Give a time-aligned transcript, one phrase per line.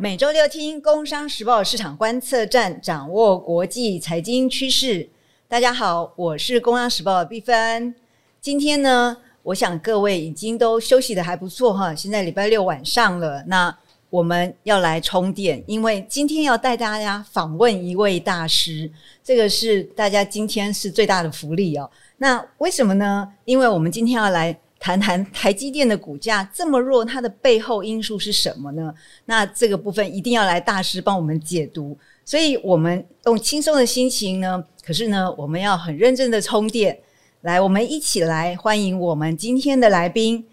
[0.00, 5.06] 每周六听《工商时报》市场观测站，掌握国际财经趋势。
[5.46, 7.94] 大家好，我是《工商时报》的毕芬。
[8.40, 11.94] 今天呢，我想各位已经都休息的还不错哈。
[11.94, 13.76] 现在礼拜六晚上了，那
[14.08, 18.90] 我们要来充电，因为今天要带大家访问一位大师，
[19.22, 21.90] 这个是大家今天是最大的福利哦。
[22.16, 23.30] 那为什么呢？
[23.44, 24.58] 因为我们今天要来。
[24.82, 28.92] 谈谈台积电的股价这么弱，它的背后因素是什么呢？
[29.26, 31.96] 那这个部分一定要来大师帮我们解读。
[32.24, 36.98] 所以我们用轻松的心情呢，可是呢，我们要很认真的充电。
[37.42, 40.46] 来，我们一起来欢迎我们今天的来宾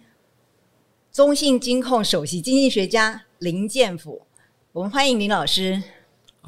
[1.12, 4.24] ——中信金控首席经济学家林建甫。
[4.74, 5.82] 我们欢迎林老师。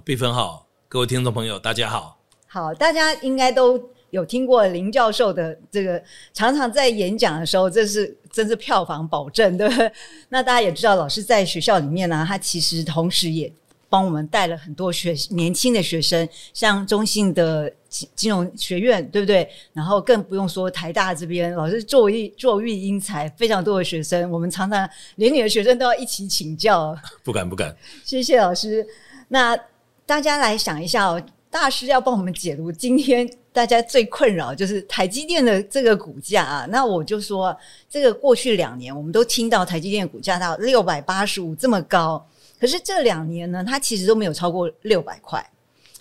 [0.03, 2.19] 毕分好，各位听众朋友，大家好。
[2.45, 3.81] 好，大家应该都。
[4.11, 6.01] 有听过林教授的这个，
[6.33, 9.91] 常常在演讲的时候，这是真是票房保证，对不对？
[10.29, 13.51] 那大家也知道，老师在学校里面呢，他其实同时也
[13.89, 19.49] 帮我们带了很多学年轻的学生，像中信的金金融学院，对不对？
[19.73, 26.95] 然后更不用说台大这边，老师作育作育英才，非常多的学生，我们常常连你的学生都要一起请教。
[27.23, 28.85] 不敢不敢，谢谢老师。
[29.29, 29.57] 那
[30.05, 33.29] 大家来想一下哦，大师要帮我们解读今天。
[33.51, 37.55] 大家最困扰就是台积电的这个股价啊，那我就说，
[37.89, 42.23] 这个过去两年我们都听到台积电股价到六百八十五这么高，
[42.59, 45.43] 可是这两年呢，它其实都没有超过六百块，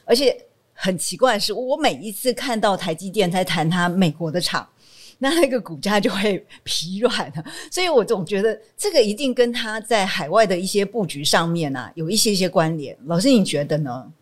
[0.04, 0.38] 而且
[0.74, 4.68] 很奇怪的是，我每一次看到台积电在谈它美国的厂，
[5.16, 12.96] 那那个股价就会疲软了，所以我总觉得这个一定跟它在海外的一些布局上面啊有一些些关联。
[13.06, 14.12] 老师，你觉得呢？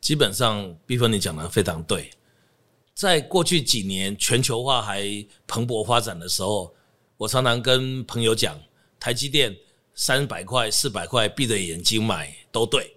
[0.00, 2.08] 基本上，毕峰你讲的非常对。
[2.98, 5.04] 在过去几年全球化还
[5.46, 6.74] 蓬勃发展的时候，
[7.16, 8.60] 我常常跟朋友讲，
[8.98, 9.56] 台积电
[9.94, 12.92] 三百块、四百块，闭着眼睛买都对。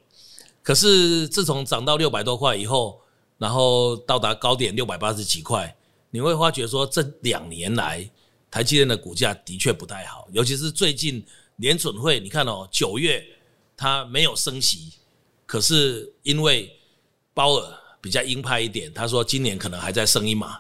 [0.64, 3.00] 可是自从涨到六百多块以后，
[3.38, 5.78] 然后到达高点六百八十几块，
[6.10, 8.10] 你会发觉说，这两年来
[8.50, 11.24] 台积电的股价的确不太好，尤其是最近
[11.58, 13.24] 联准会，你看哦，九月
[13.78, 14.94] 它没有升息，
[15.46, 16.76] 可是因为
[17.36, 17.81] 鲍尔。
[18.02, 20.60] 比较鹰派一点，他说今年可能还在升一码，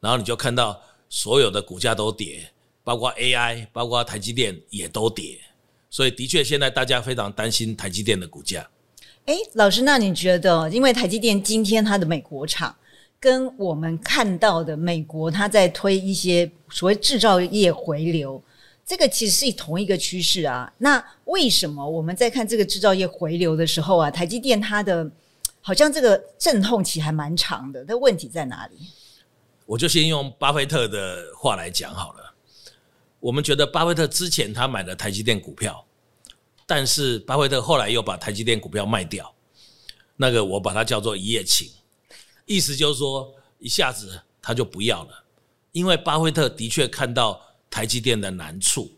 [0.00, 0.78] 然后你就看到
[1.08, 2.50] 所有的股价都跌，
[2.82, 5.38] 包括 AI，包括台积电也都跌，
[5.88, 8.68] 所以的确现在大家非常担心台积电的股价。
[9.26, 12.74] 哎，老师，那你觉得，因为台积电今天它的美国厂
[13.20, 18.42] 跟我们看到的美国它在推一些所谓制造业回流，
[18.84, 20.72] 这个其实是同一个趋势啊。
[20.78, 25.08] 那为什么我们在看这个制造业回流的时候啊，台积电它的？
[25.62, 28.76] 好像这个阵痛期还蛮长的，那问题在哪里？
[29.66, 32.34] 我就先用巴菲特的话来讲好了。
[33.20, 35.84] 我们觉得巴菲特之前他买了台积电股票，
[36.66, 39.32] 但是巴菲特后来又把台积电股票卖掉，
[40.16, 41.70] 那个我把它叫做一夜情，
[42.46, 45.24] 意思就是说一下子他就不要了，
[45.72, 48.90] 因为巴菲特的确看到台积电的难处。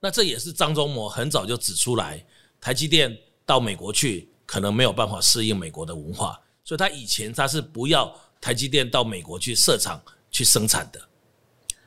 [0.00, 2.24] 那这也是张忠谋很早就指出来，
[2.60, 3.16] 台积电
[3.46, 4.28] 到美国去。
[4.50, 11.00] 可能没有办法适应美国的文化，所以他以前他是不要台积电到美国去设厂去生产的。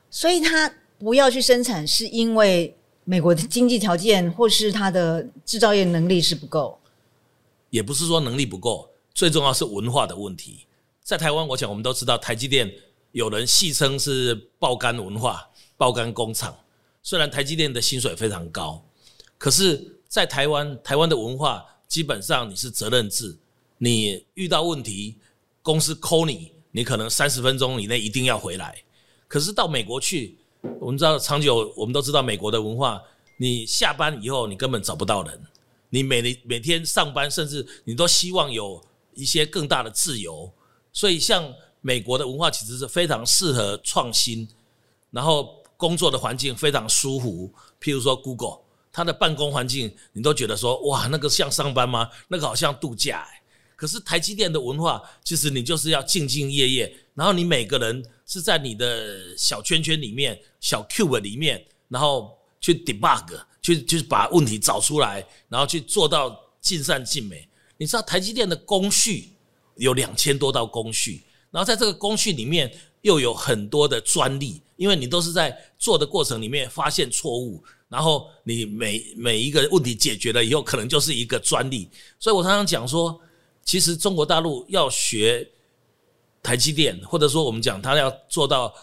[0.10, 2.74] 所以他不要去生产，是因为
[3.04, 6.80] 美国的经济条件或是他的制造业能力是不够。
[7.70, 10.66] 也不是说能力不够，最重要是文化的问题。
[11.02, 12.74] 在台湾，我想我们都知道，台积电
[13.12, 16.56] 有人戏称是爆肝文化、爆肝工厂。
[17.02, 18.82] 虽然台积电的薪水非常高，
[19.38, 21.66] 可是，在台湾，台湾的文化。
[21.94, 23.38] 基本上你是责任制，
[23.78, 25.16] 你遇到问题，
[25.62, 28.84] 公司扣你，你可能三十分钟以内一定要回来。
[29.28, 30.36] 可是到美国去，
[30.80, 33.00] 我们知道长久，我们都知道美国的文化，
[33.38, 35.40] 你下班以后你根本找不到人，
[35.92, 38.84] 你每每天上班，甚至你都希望有
[39.14, 40.52] 一些更大的自由。
[40.92, 41.48] 所以像
[41.82, 44.50] 美国的文化其实是非常适合创新，
[45.12, 48.64] 然后工作的环境非常舒服，譬如说 Google。
[48.94, 52.08] 他的办公环境，你都觉得说哇，那个像上班吗？
[52.28, 53.42] 那个好像度假哎。
[53.76, 67.50] 可是台积电的文化，其实你就是要兢兢业业，然后你每个人是在你的小圈圈里面、小 cube 里面，然后去 debug，去就是把问题找出来，然后去做到尽善尽美。
[67.78, 69.34] 你知道台积电的工序
[69.76, 77.62] 有两千多道工序，然后在这个工序里面又有很多的专利，因为你都是在做的过程里面发现错误。
[77.94, 81.88] 然后你每每一个问题解决了以后，可能就是一个专利。
[82.20, 83.22] 所以我常常讲说，
[83.64, 85.48] 其实中国大陆要学
[86.42, 88.74] 台积电，或者说我们讲它要做到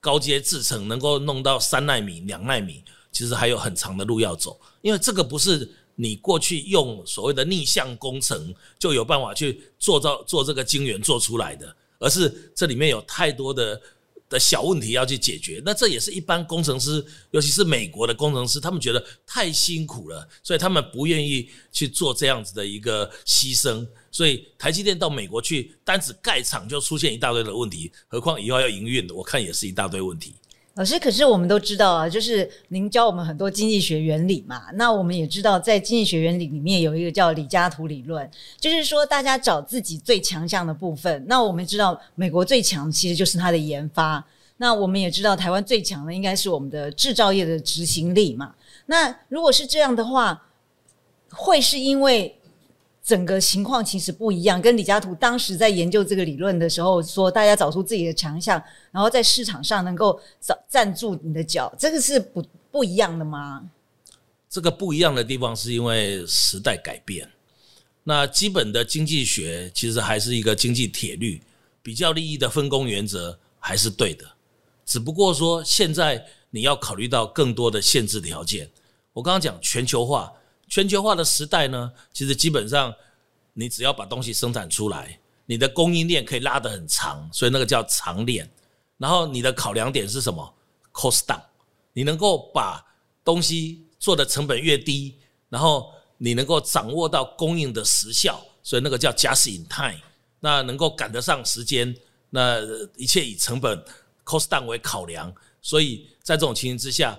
[0.00, 4.60] 高阶制程，能够弄到三纳米、两纳米，其实还有很长的路要走。
[4.82, 13.80] 因为这个不是你过去用所谓的逆向工程就有办法去做到做这个晶圆做出来的，而是这里面有太多的
[14.28, 15.62] 的小问题要去解决。
[15.64, 23.86] 那这也是一般工程师，尤其是美国的工程师，他们觉得太辛苦了，所以他们不愿意去做这样子的一个牺牲。
[24.10, 30.34] 所以台积电到美国去，单只盖厂就出现一大堆的问题，何况以后要营运的，我看也是一大堆问题。
[30.78, 34.62] 老师，可是我们都知道啊，就是您教我们很多经济学原理嘛。
[34.74, 38.30] 那我们也知道，在经济学原理里面有一个叫李嘉图理论，
[38.60, 41.24] 就是说大家找自己最强项的部分。
[41.26, 44.24] 那我们知道，美国最强其实就是它的研发。
[44.58, 48.54] 那我们也知道，台湾最强的应该是我们的制造业的执行力嘛。
[48.86, 50.40] 那如果是这样的话，
[51.32, 52.37] 会是因为？
[53.08, 63.64] 整个情况其实不一样，跟李嘉图当时在研究这个理论的时候说，大家找出自己的强项，然后在市场上能够找站住你的脚，这个是不不一样的吗？
[64.50, 67.26] 这个不一样的地方是因为时代改变，
[68.04, 71.42] 那基本的经济学其实还是一个经济铁律，
[71.82, 74.26] 比较利益的分工原则还是对的，
[74.84, 78.68] 只不过说现在你要考虑到更多的限制条件。
[79.14, 80.30] 我刚刚讲全球化。
[80.68, 82.94] 全球化的时代呢，其实基本上
[83.54, 88.48] 你只要把东西生产出来，你的供应链可以拉得很长，所以那个叫长链。
[88.98, 90.54] 然后你的考量点是什么
[90.92, 91.40] ？cost down，
[91.92, 92.84] 你能够把
[93.24, 95.14] 东西做的成本越低，
[95.48, 100.00] 然后你能够掌握到供应的时效，所以那个叫 just in time。
[100.40, 101.96] 那能够赶得上时间，
[102.30, 102.60] 那
[102.96, 103.82] 一切以成本
[104.24, 105.34] cost down 为考量。
[105.62, 107.18] 所以在这种情形之下。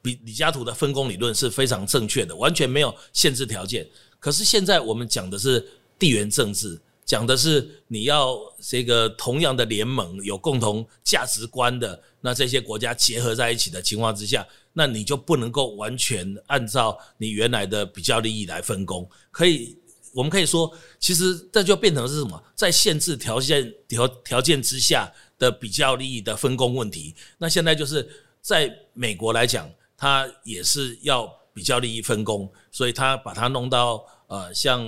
[0.00, 3.86] 比李嘉图的分工理论是非常正确的，完全没有限制条件。
[4.20, 5.64] 可是现在我们讲的是
[5.98, 19.08] 地缘政治，讲的是你要这个同样的联盟，有共同价值观的，那这些国家结合在一起的情况之下，那你就不能够完全按照你原来的比较利益来分工。
[19.30, 19.78] 可以，
[20.12, 27.14] 我们可以说，其实这就变成是什么，在限制条件条条件之下的比较利益的分工问题。
[27.38, 28.08] 那现在就是
[28.40, 29.70] 在美国来讲。
[29.98, 34.86] 他也是要比较利益分工，所以他把它弄到呃，像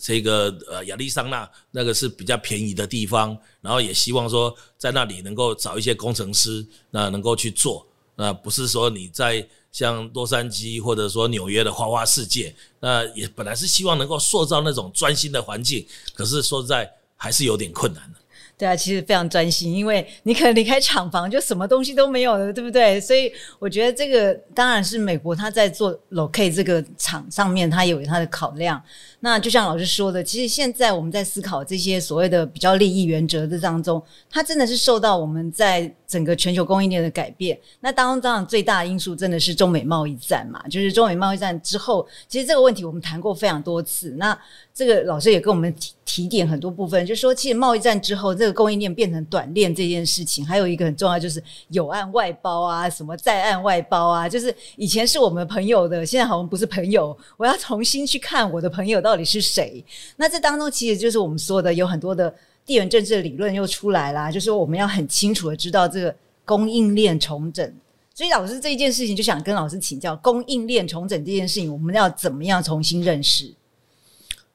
[0.00, 7.84] 这个呃亚利桑那那个是比较便宜的地方，然后也希望说在那里能够找一些工程师，那能够去做，
[8.14, 15.84] 那不是说你在像洛杉矶或者说纽约的花花世界，那也本来是希望能够塑造那种专心的环境，
[16.14, 18.19] 可是说实在还是有点困难的。
[18.60, 23.00] 对啊，其实非常专心，因为你可能离开厂房就什么东西都没有了，对不对？
[23.00, 28.78] 所以我觉得这个当然是美国他在做 locate 这个厂上面，他有他的考量。
[29.20, 37.58] 那就像老师说的，其实现在我们在思考这些所谓的比较利益原则的当中，它真的是受到我们在整个全球供应链的改变。
[37.80, 44.10] 那当中当然最大的因素真的是中美贸易战嘛，就是中美贸易战之后，其实这个问题我们谈过非常多次。
[44.18, 44.36] 那
[44.80, 59.84] 这个老师也跟我们提提点很多部分，就说其实贸易战之后，这个供应链变成短链这件事情，还有一个很重要就是有案外包啊，什么在案外包啊，就是以前是我们朋友的，现在好像不是朋友，我要重新去看我的朋友到底是谁。
[60.16, 62.34] 那这当中其实就是我们说的有很多的
[62.64, 66.16] 地缘政治理论又出来啦，就是我们要很清楚的知道这个
[66.46, 67.70] 供应链重整。
[68.14, 73.54] 所以老师这一件事情就想跟老师请教，供应链重整这件事情，我们要怎么样重新认识？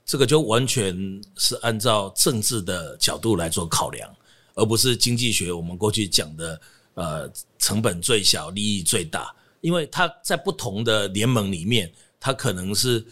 [0.06, 0.96] 这个就完全
[1.36, 4.10] 是按照政治的角度来做考量，
[4.54, 6.62] 而不是经济学我们过去讲的
[6.94, 9.36] 呃成本最小、利益最大。
[9.62, 13.04] 因为它在不同的联盟里面，它可能是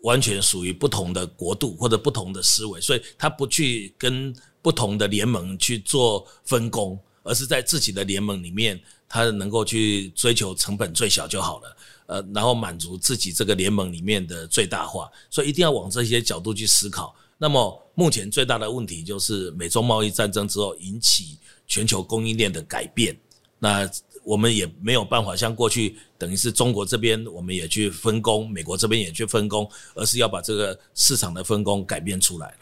[0.00, 11.76] 完全属于不同的国度或者不同的思维，所以它不去跟不同的联盟去做分工，而是在自己的联盟里面，它能够去追求成本最小就好了。
[12.06, 17.14] 呃，然后满足自己这个联盟里面的最大化，所以一定要往这些角度去思考。
[17.38, 23.16] 那么目前最大的问题就是美中贸易战争之后引起全球供应链的改变，
[23.58, 23.88] 那
[24.22, 32.58] 我们也没有办法像过去等于是中国这边我们也去分工，美国这边也去分工，而是要把这个市场的分工改变出来了。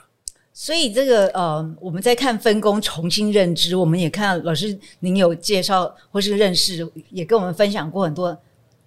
[0.54, 8.36] 所以这个呃，我们在看分工重新认知，我们也看老师您有介绍或是认识，也跟我们分享过很多。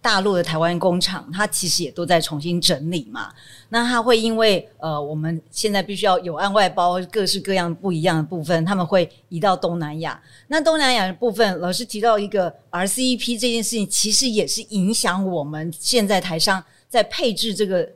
[0.06, 3.34] 大陆的台湾工厂，它其实也都在重新整理嘛。
[3.70, 10.22] 那它会因为呃，我们现在必须要有案外包，各式各样不一样的部分，他们会移到东南亚。
[10.48, 17.90] 那东南亚的部分，老师提到一个 RCEP 这件事情，其实也是影响我们现在台商在配置这个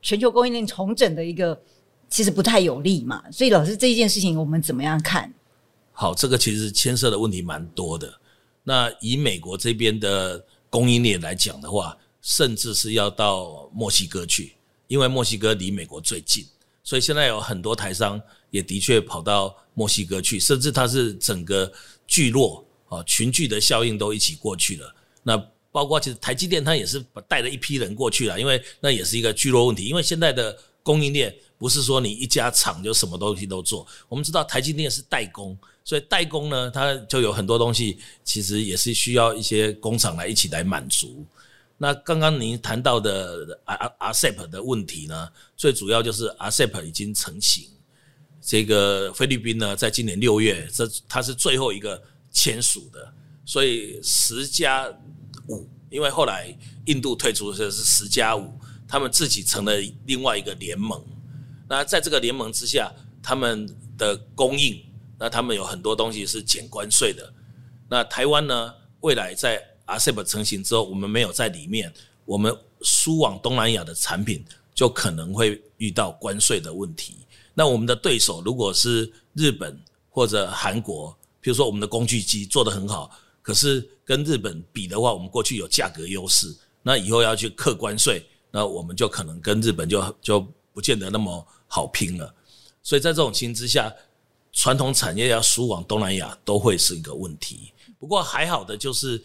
[0.00, 1.60] 全球供应链重整的一个，
[2.08, 3.22] 其实不太有利嘛。
[3.30, 5.30] 所以，老师这一件事情，我们怎么样看？
[5.92, 8.10] 好，这个其实牵涉的问题蛮多的。
[8.64, 10.42] 那以美国这边的。
[10.72, 14.54] 供应链来讲的话，甚至是要到墨西哥去，
[14.86, 16.46] 因为墨西哥离美国最近，
[16.82, 21.70] 所以现在有很多台商也的确跑到墨西哥去，甚至它是整个
[22.06, 24.94] 聚落啊群聚的效应都一起过去了。
[25.22, 25.36] 那
[25.70, 35.56] 包括其实台积电它也是带了一批人过去了，因为那也是一个聚落问题，因为现在的供应链不是说你一家厂就什么东西都做，我们知道台积电是代工。
[35.84, 41.26] 所以代工呢，它就有很多东西，其实也是需要一些工厂来一起来满足。
[41.76, 47.68] 那刚刚您谈到的 R RCEP 的问题呢，最主要就是 RCEP 已经成型。
[48.40, 53.12] 这个菲律宾呢，在今年六月，这它是最后一个签署的，
[53.44, 54.88] 所以十加
[55.48, 58.52] 五，因为后来印度退出的是十加五，
[58.92, 59.72] 他们自己成了
[60.04, 61.02] 另外一个联盟。
[61.66, 64.78] 那在这个联盟之下，他们的供应。
[65.18, 67.32] 那他们有很多东西是减关税的。
[67.88, 68.74] 那台湾呢？
[69.00, 71.90] 未来在 RCEP 成型之后，我们没有在里面，
[72.26, 74.44] 我们输往东南亚的产品
[74.74, 77.26] 就可能会遇到关税的问题。
[77.54, 79.80] 那我们的对手如果是日本
[80.10, 92.32] 或者韩国，比如说我们的工具机做得很好，可是跟日本比的话，我们过去有价格优势，那以后要去克关税，那我们就可能跟日本就就不见得那么好拼了。
[92.80, 93.92] 所以在这种情况之下。
[94.54, 99.18] 传统产业要输往东南亚都会是一个问题，不过还好的就是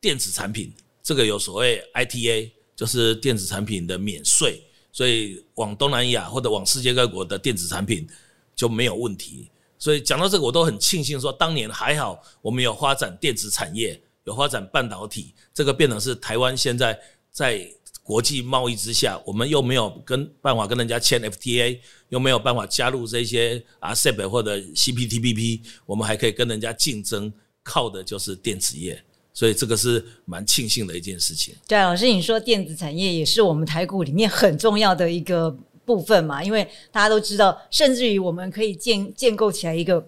[0.00, 0.72] 电子产品，
[1.02, 4.62] 这个有所谓 ITA，就是电子产品的免税，
[4.92, 8.08] 所以往东南亚或者往世界各国的电子产品
[8.54, 9.50] 就没有问题。
[9.76, 16.96] 所以讲到这个，我都很庆幸说，当年还好我们有发展电子产业，有发展半导体，这个变成是台湾现在
[17.32, 17.68] 在。
[18.10, 29.00] 国际贸易之下，我们又没有跟办法跟人家签 FTA，又没有办法加入这些 RCEP 或者 CPTPP，我们还可以跟人家竞争，靠的就是电子业，
[29.32, 31.54] 所以这个是蛮庆幸的一件事情。
[31.68, 35.48] 对，老师你说电子产业也是我们台股里面很重要的一个
[35.84, 40.04] 部分嘛，因为大家都知道，甚至于我们可以建建构起来一个。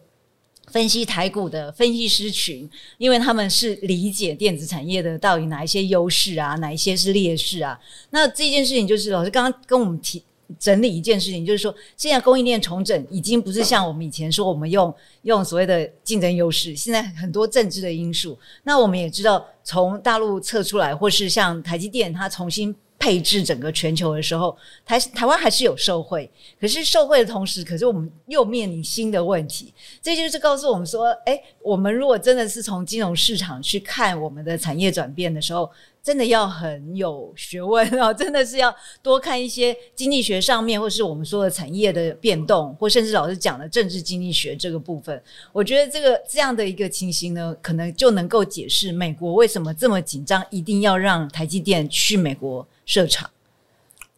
[0.73, 7.79] 分析台股的分析师群，因为他们是理解电子产业的到底哪一些优势啊，哪一些是劣势啊。
[8.11, 10.23] 那这件事情就是老师刚刚跟我们提
[10.59, 18.39] 整理一件事情，就是说现在供应链重整已经不是像我们以前说我们用用所谓的竞争优势，现在很多政治的因素。
[18.65, 22.75] 那我们也知道，从大陆测出来，或是像台积电它重新。
[23.03, 24.57] 配置整个全球的时候，
[24.87, 26.31] 台台湾还是有受贿，
[26.61, 29.75] 可是受贿的同时，可是我们又面临新的问题。
[30.01, 35.69] 这就是告诉我们说，哎，我们如果真的是从金融市场去看我们的产业转变的时候。
[36.03, 45.23] 真的要很有学问哦， 真的是要多看一些经济学上面，或是我们说的产业的变动，或甚至老师讲的政治经济学这个部分。
[45.53, 53.31] 我觉得这个这样的一个情形呢，可能就能够解释美国为什么这么紧张，一定要让台积电去美国设厂。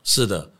[0.02, 0.50] 是的，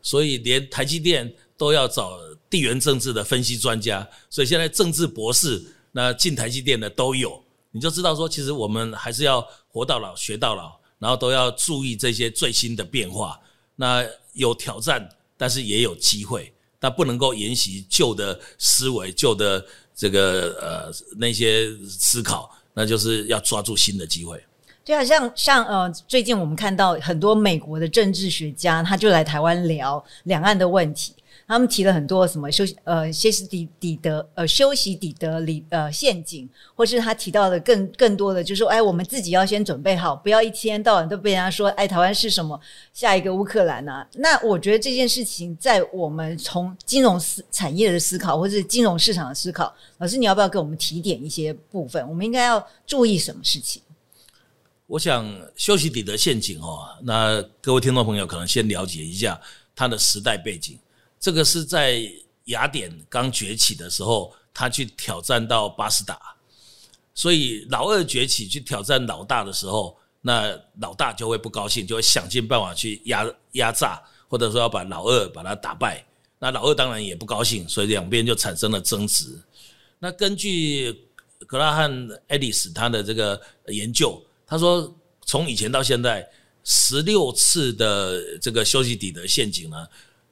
[0.00, 2.18] 所以连台积电都要找
[2.48, 7.42] 地缘政治的分析专家，所以现在政治博士那进台积电的都有。
[7.72, 13.40] 你就知道说，其实我们还是要活到老学到老，然后都要注意这些最新的变化。
[13.76, 24.42] 那有挑战，但是也有机会，但不能够沿袭旧的思维、旧的这个呃那些思考，那就是要抓住新的机会。
[24.84, 31.14] 对啊，像像呃，最近我们看到很多美国的政治学家，他就来台湾聊两岸的问题。
[31.52, 42.60] 他们提了很多什么休息呃歇斯底底德呃休息底德里呃陷阱，或是他提到的更更多的，就是说哎，我们自己要先准备好，不要一天到晚都被人家说哎，台湾是什么
[42.94, 44.06] 下一个乌克兰啊？
[44.14, 52.08] 那我觉得这件事情在我们从金融思产业的思考，或是金融市场的思考，老师你要不要给我们提点一些部分？
[52.08, 53.82] 我们应该要注意什么事情？
[54.86, 59.40] 我想休息底德陷阱哦，那各位听众朋友可能先了解一下
[59.74, 60.78] 它的时代背景。
[61.20, 62.02] 这个是在
[62.46, 66.18] 雅典刚崛起的时候，他去挑战到巴斯达，
[67.14, 76.04] 所以老二崛起去挑战老大的时候，那老大就会不高兴，就会想尽办法去压压榨，或者说要把老二把他打败。
[76.38, 79.38] 那老二当然也不高兴，所以两边就产生了争执。
[79.98, 81.06] 那根据
[81.46, 81.92] 格拉汉·
[82.28, 84.90] 爱丽丝他的这个研究，他说
[85.26, 86.26] 从以前到现在，
[86.64, 89.86] 十六次的这个休息底的陷阱呢。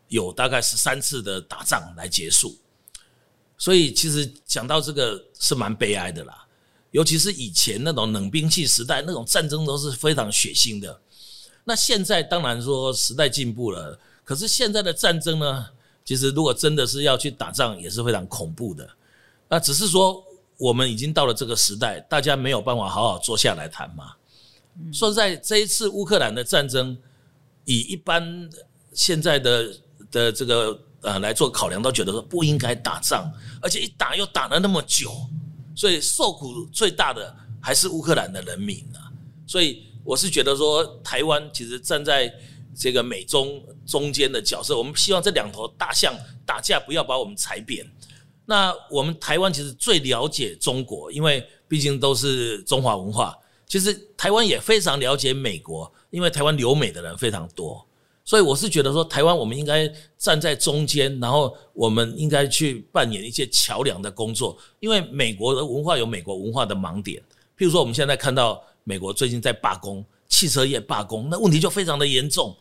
[0.08, 2.56] 有大概十三次的打仗来结束，
[3.56, 6.46] 所以其实讲到这个是蛮悲哀的啦。
[6.90, 10.98] 尤其是以前那种冷兵器时代，那种战争都是非常血腥的。
[11.64, 15.66] 那现在当然说时代进步了，可是现在的战争呢，
[16.02, 18.88] 其实如果真的是要去打仗，也是非常恐怖的。
[19.50, 20.24] 那只是说
[20.56, 24.14] 我们已经到了这个时代，大家没有办法好好坐下来谈嘛。
[24.90, 26.96] 说在，这一次乌克兰的战争，
[27.66, 28.48] 以一般
[28.94, 29.70] 现在的
[30.10, 35.10] 的这个呃来做考量，都觉得说不应该打仗，而且一打又打了那么久，
[35.74, 39.10] 所以受苦最大的还是乌克兰的人民啊。
[39.46, 42.32] 所以我是觉得说，台湾其实站在
[42.74, 46.14] 这个美中中间的角色，我们希望这两头大象
[46.46, 47.86] 打架不要把我们踩扁。
[48.44, 53.36] 那我们台湾其实最了解中国，因为毕竟都是中华文化。
[53.66, 57.86] 其实台湾也非常了解美国，因为台湾留美的人非常多，
[58.28, 64.54] 所以我是觉得说，台湾我们应该站在中间，然后我们应该去扮演一些桥梁的工作。
[64.80, 67.18] 因为美国的文化有美国文化的盲点，
[67.56, 72.54] 譬如说我们现在看到美国最近在罢工，汽车业罢工，那问题就非常的严重。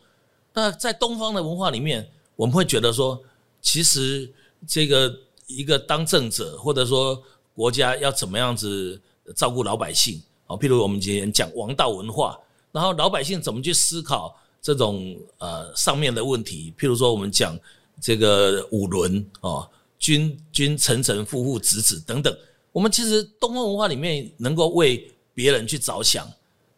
[0.54, 3.22] 那在东方的文化里面，我们会觉得说，
[3.60, 4.32] 其实
[4.66, 5.14] 这个
[5.48, 7.22] 一个当政者或者说
[7.52, 8.98] 国家要怎么样子
[9.36, 10.18] 照顾老百姓。
[10.46, 12.40] 哦，譬如我们今天讲王道文化，
[12.72, 16.72] 然后老百姓怎么去思考这种呃上面的问题？
[16.78, 17.58] 譬如说我们讲
[18.00, 22.36] 这个五伦哦，君君臣臣父父子子等等，
[22.72, 26.28] 我们其实东方文化里面能够为别人去着想，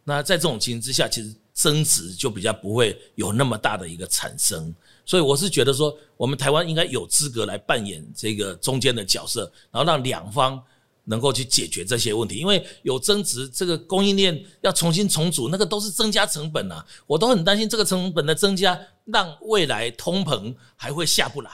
[0.03, 4.73] 那在这种情形之下，其实争执就比较不会有那么大的一个产生。
[5.05, 10.61] 所以我是觉得说，我们台湾应该有资格来扮演这个中间的角色，然后让两方。
[11.05, 16.85] 能够去解决这些问题，因为有增值，这个供应链要重新重组，那个都是增加成本啊！
[17.07, 21.49] 我都很担心这个成本的增加，让未来通膨还会下不来，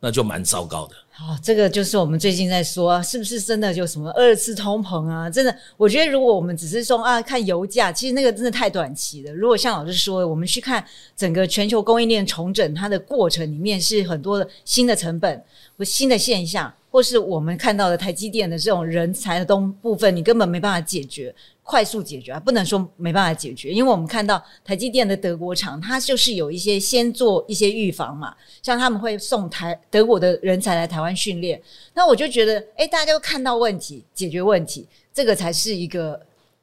[0.00, 0.96] 那就蛮糟糕的。
[1.10, 5.28] 好，这个就是我们最近在说，是不是真的就什么二次通膨啊？
[5.28, 9.32] 真的，我觉得如果我们只是说啊，看油价，其实那个真的太短期了。
[9.32, 10.84] 如果像老师说，我们去看
[11.16, 15.44] 整个全球供应链重整它的过程里面，是很多的新的成本
[15.76, 16.72] 或新的现象。
[16.90, 31.60] 或是我们看到的台积电的这种人才的东部分，你根本没办法解决，快速解决啊，不能说没办法解决，因为我们看到台积电的德国厂，它就是有一些先做一些预防嘛，像他们会送台德国的人才来台湾训练，
[31.94, 36.18] 那我就觉得，哎，大家都看到问题，解决问题，这个才是一个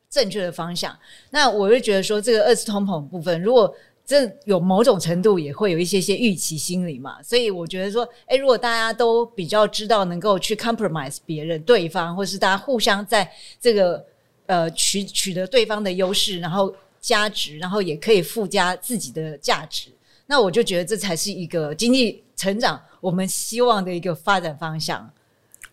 [0.10, 0.98] 正确的方向。
[1.30, 3.74] 那我就觉得说，这个二次通膨部分，如果
[4.06, 13.28] 这有某种程度也会有一些些预期心理嘛，所以我觉得说，哎，如果大家都比较知道能够去 compromise 别人、对方，或是大家互相在
[13.60, 14.06] 这个
[14.46, 19.89] 呃取取得对方的优势，然后加值，然后也可以附加自己的价值，
[20.28, 25.12] 那我就觉得这才是一个经济成长我们希望的一个发展方向。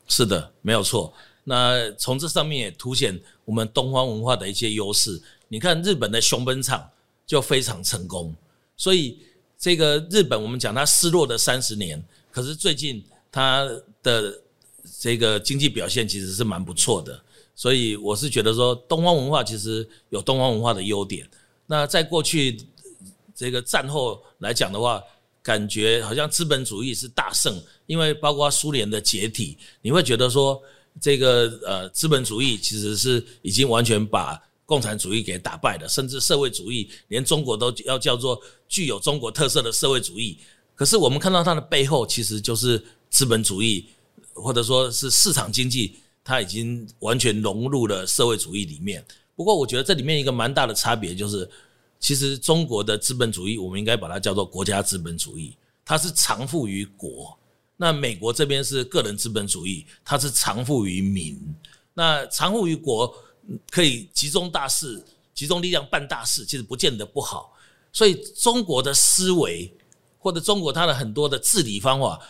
[0.08, 1.12] 是的，没有错。
[1.44, 5.20] 那从这上面也凸显我们东方文化的一些优势。
[5.48, 6.88] 你看日本的熊本厂。
[7.32, 8.36] 就非常成功，
[8.76, 9.18] 所以
[9.58, 11.98] 这个日本我们讲它失落的三十年，
[12.30, 13.66] 可是最近它
[14.02, 14.38] 的
[15.00, 17.18] 这个经济表现其实是蛮不错的，
[17.54, 21.26] 所以我是觉得说东方文化其实有东方文化的优点。
[21.66, 22.60] 那在过去
[23.34, 25.02] 这个战后来讲的话，
[25.42, 30.62] 感觉好像资本主义是大胜，因为包括苏联的解体，你会觉得说
[31.00, 34.38] 这个呃资本主义其实是已经完全把。
[34.64, 40.38] 共产主义给打败了，甚至社会主义连中国都要叫做具有中国特色的社会主义。
[40.74, 43.86] 可是我们看到它的背后，其实就是资本主义，
[44.32, 49.04] 或者说是市场经济，它已经完全融入了社会主义里面。
[49.36, 51.48] 不过，我觉得这里面一个蛮大的差别就是，
[52.00, 57.36] 其实中国的资本主义，我们应该把它叫做国家资本主义，它是藏富于国；
[57.76, 61.38] 那美国这边是个人资本主义，它是藏富于民。
[61.92, 63.14] 那藏富于国。
[63.70, 67.52] 可以集中大事，集中力量办大事，其实不见得不好。
[67.92, 69.72] 所以中国的思维，
[70.18, 72.20] 或者中国它的很多的治理方法，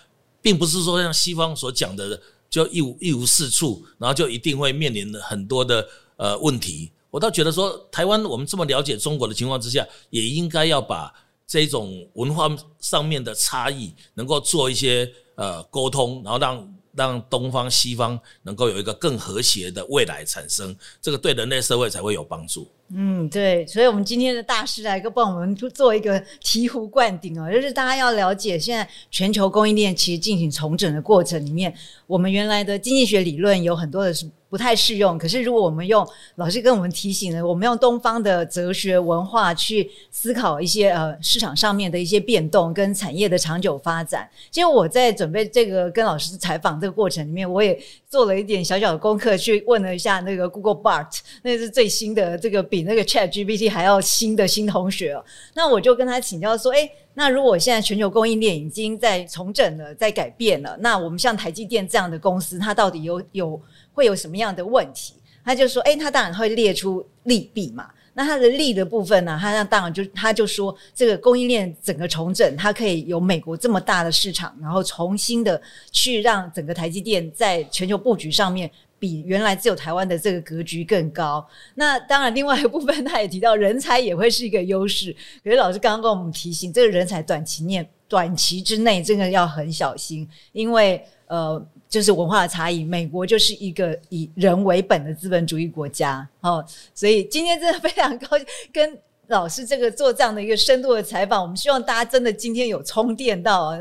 [0.41, 6.91] 并不是说像西方所讲的，就一无一无是处，然后就一定会面临很多的呃问题。
[7.11, 11.13] 我倒觉得说，台湾我们这么了解中国的情况之下，也应该要把
[11.47, 12.49] 这种文化
[12.81, 16.75] 上面的差异，能够做一些呃沟通，然后让。
[16.95, 22.71] 让东方西方能够有一个更和谐的未来产生，这个对人类社会才会有帮助。
[22.95, 31.73] 嗯，对，所以，我们今天的大师来个帮我们做一个醍醐灌顶哦，就是大家要了解，现在全球供应链其实进行重整的过程里面，
[32.07, 34.29] 我们原来的经济学理论有很多的是。
[34.53, 35.17] 不太适用。
[35.17, 44.29] 可是，如果我们用老师跟我们提醒的，我们用东方的哲学文化去思考一些呃市场上面的一些变动跟产业的长久发展。
[44.51, 55.25] 其实我在准备这个跟老师采访这个过程里面，我也做了一点小小的功课，去问了一下那个 Google Bart，那是最新的这个比那个 Chat GPT 还要新的新同学哦。
[55.55, 63.61] 那我就跟他请教说，哎，那如果现在全球供应链已经在重整了，在改变了，那我们像台积电这样的公司，它到底有有？
[63.95, 65.13] 会有什么样的问题？
[65.45, 67.91] 他就说：“哎，他当然会列出利弊嘛。
[68.15, 78.71] 那它的利的部分呢，它那当然就他就说这个供应链整个重整，它可以有美国这么大的市场，然后重新的去让整个台积电在全球布局上面。
[79.03, 81.45] 比原来只有台湾的这个格局更高。
[81.75, 85.13] 那当然，另外一个部分，他也提到人才也会是一个优势。
[85.43, 92.85] 可是老师刚刚跟我们提醒，这个人才短期内、短期之内真的要很小心，因为呃，就是文化的差异。
[92.85, 101.43] 美国就是一个以人为本的资本主义国家哦，所以今天真的非常高兴跟老师这个做这样的一个深度的采访。
[101.43, 103.81] 我们希望大家真的今天有充电到啊。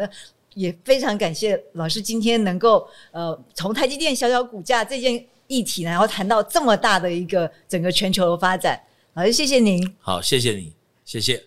[0.53, 8.81] 也非常感谢老师今天能够呃从台积电小小股价这件议题，然后谈到这么大的一个整个全球的发展，
[9.13, 9.95] 老师谢谢您。
[9.99, 10.73] 好，谢谢你，
[11.05, 11.43] 谢谢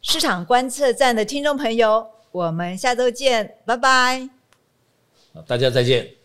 [0.00, 4.28] 市场观测站的听众朋友，我们下周见，拜拜。
[5.46, 6.21] 大家再见。